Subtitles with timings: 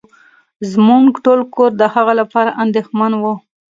[0.71, 3.33] زمونږ ټول کور د هغه لپاره انديښمن وه.